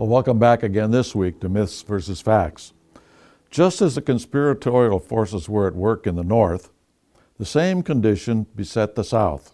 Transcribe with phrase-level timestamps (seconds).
[0.00, 2.72] Well, welcome back again this week to Myths versus Facts.
[3.50, 6.70] Just as the conspiratorial forces were at work in the North,
[7.38, 9.52] the same condition beset the South.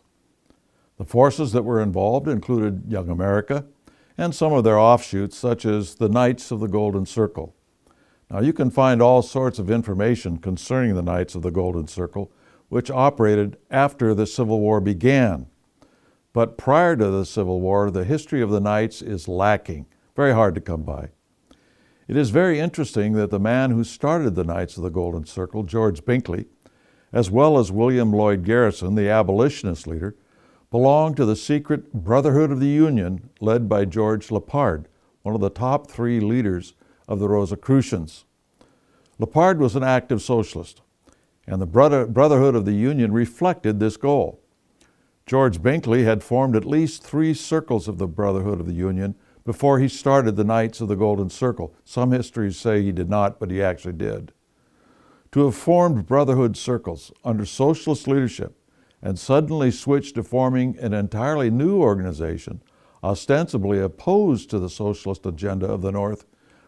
[0.98, 3.64] The forces that were involved included Young America
[4.16, 7.52] and some of their offshoots, such as the Knights of the Golden Circle.
[8.30, 12.30] Now, you can find all sorts of information concerning the Knights of the Golden Circle,
[12.68, 15.48] which operated after the Civil War began.
[16.32, 20.54] But prior to the Civil War, the history of the Knights is lacking very hard
[20.54, 21.10] to come by.
[22.08, 25.64] It is very interesting that the man who started the Knights of the Golden Circle,
[25.64, 26.46] George Bickley,
[27.12, 30.16] as well as William Lloyd Garrison, the abolitionist leader,
[30.70, 34.86] belonged to the secret Brotherhood of the Union led by George Lippard,
[35.22, 36.74] one of the top three leaders
[37.06, 38.24] of the Rosicrucians.
[39.20, 40.82] Lippard was an active socialist,
[41.46, 44.40] and the Brotherhood of the Union reflected this goal.
[45.26, 49.14] George Bickley had formed at least three circles of the Brotherhood of the Union
[49.46, 51.74] before he started the Knights of the Golden Circle.
[51.84, 54.32] Some histories say he did not, but he actually did.
[55.32, 58.58] To have formed brotherhood circles under socialist leadership
[59.00, 62.60] and suddenly switch to forming an entirely new organization,
[63.04, 66.26] ostensibly opposed to the socialist agenda of the North,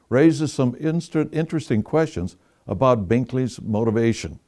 [0.09, 4.39] raises some interesting questions about Bickley's motivation.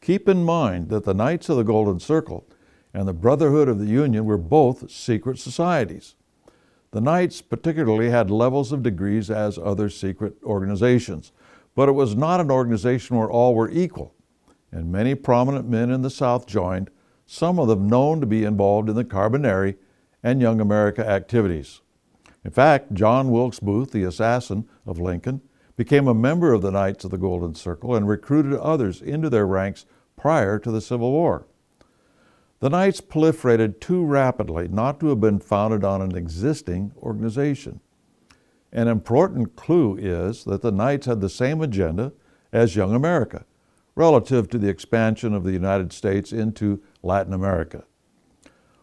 [0.00, 2.46] Keep in mind that the Knights of the Golden Circle
[2.94, 6.14] and the Brotherhood of the Union were both secret societies.
[6.92, 11.32] The Knights particularly had levels of degrees as other secret organizations,
[11.76, 14.12] but it was not an organization where all were equal,
[14.72, 16.90] and many prominent men in the South joined,
[17.26, 19.76] some of them known to be involved in the Carbonari
[20.24, 21.80] and Young America activities.
[22.44, 25.42] In fact, John Wilkes Booth, the assassin of Lincoln,
[25.76, 29.46] became a member of the Knights of the Golden Circle and recruited others into their
[29.46, 31.46] ranks prior to the Civil War.
[32.60, 37.80] The Knights proliferated too rapidly not to have been founded on an existing organization.
[38.70, 42.12] An important clue is that the Knights had the same agenda
[42.52, 43.46] as Young America
[43.94, 47.84] relative to the expansion of the United States into Latin America.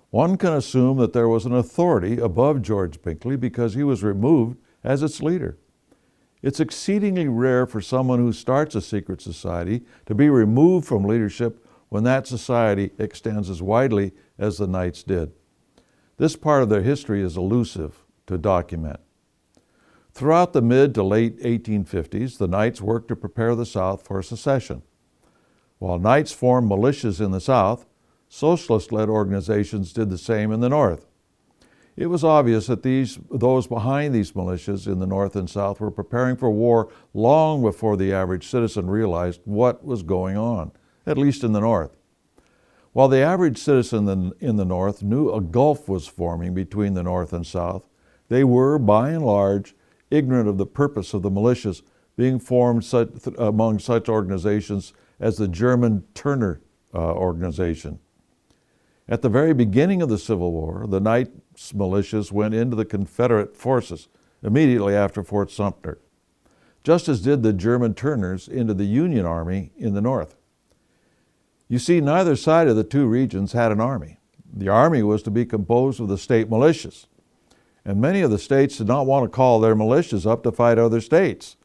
[0.09, 4.57] One can assume that there was an authority above George Bickley because he was removed
[4.83, 5.57] as its leader.
[6.41, 11.63] It's exceedingly rare for someone who starts a secret society to be removed from leadership
[11.89, 15.31] when that society extends as widely as the Knights did.
[16.17, 18.99] This part of their history is elusive to document.
[20.11, 24.81] Throughout the mid to late 1850s, the Knights worked to prepare the South for secession.
[25.77, 27.85] While Knights formed militias in the South,
[28.27, 31.05] socialist led organizations did the same in the North.
[31.95, 35.91] It was obvious that these, those behind these militias in the North and South were
[35.91, 40.71] preparing for war long before the average citizen realized what was going on
[41.07, 41.97] at least in the North.
[42.91, 47.31] While the average citizen in the North knew a gulf was forming between the North
[47.31, 47.87] and South,
[48.27, 49.75] they were, by and large,
[50.11, 51.81] ignorant of the purpose of the militias
[52.15, 56.61] being formed such, among such organizations as the German Turner
[56.93, 57.99] uh, organization.
[59.07, 63.55] At the very beginning of the Civil War, the Knights militias went into the Confederate
[63.55, 64.09] forces
[64.43, 65.99] immediately after Fort Sumter,
[66.83, 70.35] just as did the German Turners into the Union Army in the North.
[71.67, 74.19] You see, neither side of the two regions had an army.
[74.53, 77.07] The army was to be composed of the state militias.
[77.83, 80.77] And many of the states did not want to call their militias up to fight
[80.77, 81.57] other states.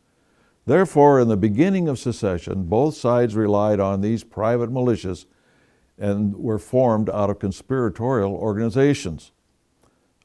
[0.66, 5.26] Therefore, in the beginning of secession, both sides relied on these private militias
[5.98, 9.32] and were formed out of conspiratorial organizations.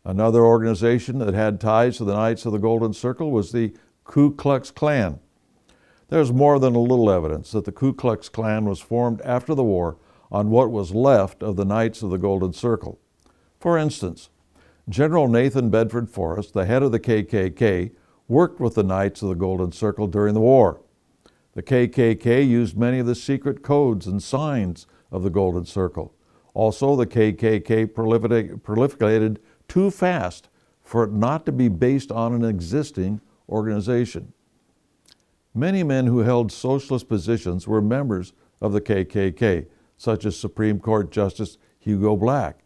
[0.06, 3.74] Another organization that had ties to the Knights of the Golden Circle was the
[4.04, 5.20] Ku Klux Klan.
[6.10, 9.64] There's more than a little evidence that the Ku Klux Klan was formed after the
[9.64, 9.98] war
[10.32, 13.00] on what was left of the Knights of the Golden Circle.
[13.60, 14.30] For instance,
[14.88, 17.92] General Nathan Bedford Forrest, the head of the KKK,
[18.30, 20.82] worked with the Knights of the Golden Circle during the war.
[21.56, 26.14] The KKK used many of the secret codes and signs of the Golden Circle.
[26.54, 29.38] Also, the KKK proliferated
[29.68, 30.50] too fast
[30.84, 33.20] for it not to be based on an existing
[33.50, 34.32] organization.
[35.54, 39.68] Many men who held socialist positions were members of the KKK,
[39.98, 42.60] such as Supreme Court Justice Hugo Black.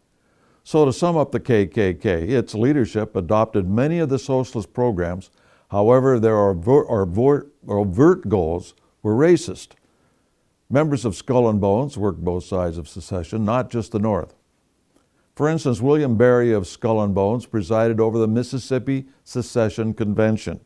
[0.64, 5.30] So, to sum up the KKK, its leadership adopted many of the socialist programs.
[5.70, 9.70] However, their overt goals were racist.
[10.70, 14.34] Members of Skull and Bones worked both sides of secession, not just the North.
[15.34, 20.60] For instance, William Barry of Skull and Bones presided over the Mississippi Secession Convention.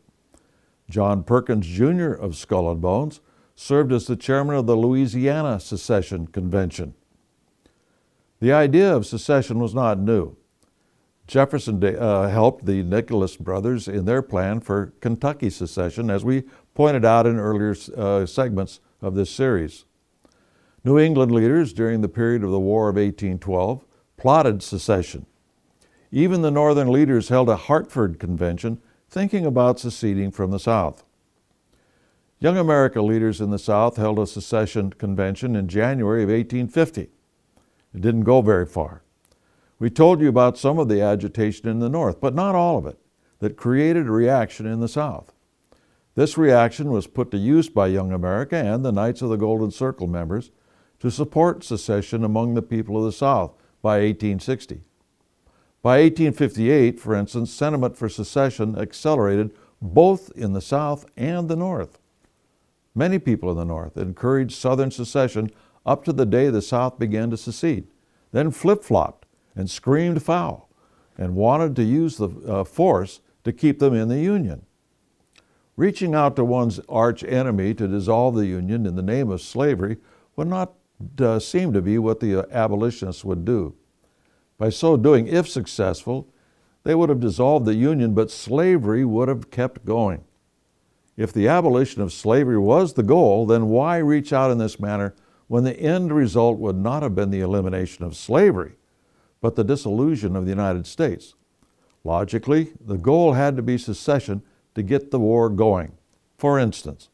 [0.88, 2.12] John Perkins Jr.
[2.12, 3.20] of Skull and Bones
[3.54, 6.94] served as the chairman of the Louisiana Secession Convention.
[8.40, 10.36] The idea of secession was not new.
[11.26, 16.44] Jefferson uh, helped the Nicholas brothers in their plan for Kentucky secession, as we
[16.74, 19.86] pointed out in earlier uh, segments of this series.
[20.84, 23.84] New England leaders during the period of the War of 1812
[24.16, 25.26] plotted secession.
[26.12, 31.04] Even the Northern leaders held a Hartford Convention thinking about seceding from the South.
[32.38, 37.02] Young America leaders in the South held a secession convention in January of 1850.
[37.02, 37.10] It
[38.00, 39.02] didn't go very far.
[39.78, 42.86] We told you about some of the agitation in the North, but not all of
[42.86, 42.98] it,
[43.38, 45.32] that created a reaction in the South.
[46.14, 49.70] This reaction was put to use by Young America and the Knights of the Golden
[49.70, 50.50] Circle members
[51.00, 53.52] to support secession among the people of the South
[53.82, 54.82] by 1860.
[55.86, 62.00] By 1858, for instance, sentiment for secession accelerated both in the South and the North.
[62.92, 65.48] Many people in the North encouraged Southern secession
[65.86, 67.86] up to the day the South began to secede,
[68.32, 70.68] then flip flopped and screamed foul
[71.16, 74.66] and wanted to use the uh, force to keep them in the Union.
[75.76, 79.98] Reaching out to one's arch enemy to dissolve the Union in the name of slavery
[80.34, 80.72] would not
[81.20, 83.76] uh, seem to be what the uh, abolitionists would do.
[84.58, 86.28] By so doing, if successful,
[86.84, 90.24] they would have dissolved the Union, but slavery would have kept going.
[91.16, 95.14] If the abolition of slavery was the goal, then why reach out in this manner
[95.48, 98.76] when the end result would not have been the elimination of slavery,
[99.40, 101.34] but the dissolution of the United States?
[102.04, 104.42] Logically, the goal had to be secession
[104.74, 105.92] to get the war going.
[106.38, 107.08] For instance,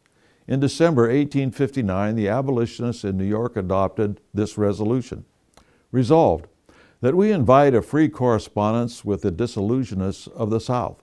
[0.48, 5.24] in December 1859, the abolitionists in New York adopted this resolution
[5.92, 6.46] Resolved
[7.02, 11.02] that we invite a free correspondence with the dissolutionists of the South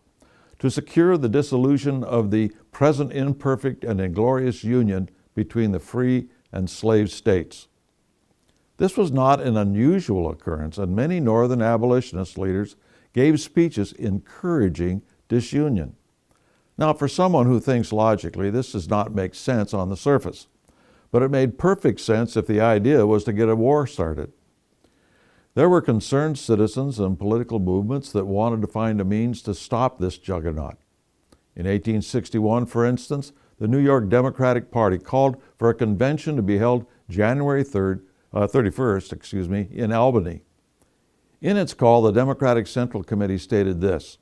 [0.57, 6.69] to secure the dissolution of the present imperfect and inglorious union between the free and
[6.69, 7.67] slave states.
[8.77, 12.77] This was not an unusual occurrence, and many Northern abolitionist leaders
[13.11, 15.97] gave speeches encouraging disunion.
[16.77, 20.47] Now, for someone who thinks logically, this does not make sense on the surface,
[21.11, 24.31] but it made perfect sense if the idea was to get a war started.
[25.55, 29.97] There were concerned citizens and political movements that wanted to find a means to stop
[29.99, 30.77] this juggernaut.
[31.55, 36.57] In 1861, for instance, the New York Democratic Party called for a convention to be
[36.59, 38.01] held January 3rd,
[38.31, 40.41] uh, 31st, excuse me, in Albany.
[41.41, 44.17] In its call, the Democratic Central Committee stated this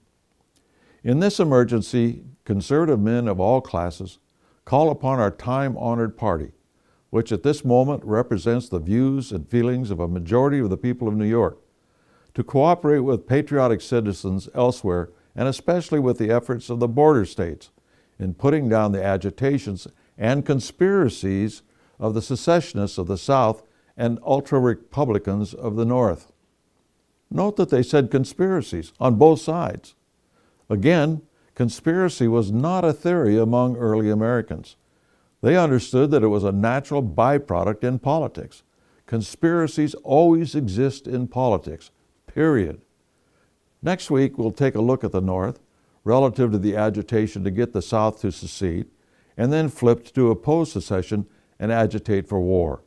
[1.03, 4.17] In this emergency, conservative men of all classes
[4.65, 6.51] call upon our time honored party
[7.09, 11.07] which at this moment represents the views and feelings of a majority of the people
[11.07, 11.57] of New York,
[12.33, 17.71] to cooperate with patriotic citizens elsewhere, and especially with the efforts of the border states
[18.19, 19.87] in putting down the agitations
[20.17, 21.61] and conspiracies
[21.99, 23.63] of the secessionists of the South
[23.95, 26.31] and ultra Republicans of the North.
[27.29, 29.95] Note that they said conspiracies on both sides.
[30.69, 31.21] Again,
[31.55, 34.75] conspiracy was not a theory among early Americans.
[35.47, 38.63] They understood that it was a natural byproduct in politics.
[39.05, 41.89] Conspiracies always exist in politics,
[42.25, 42.81] period.
[43.81, 45.61] Next week, we'll take a look at the North
[46.03, 48.87] relative to the agitation to get the South to secede,
[49.37, 51.25] and then flip to oppose secession
[51.57, 52.83] and agitate for war.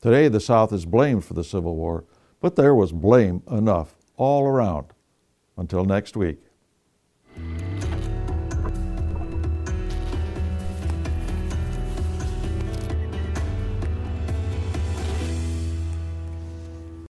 [0.00, 2.06] Today, the South is blamed for the Civil War,
[2.40, 4.86] but there was blame enough all around.
[5.58, 6.38] Until next week.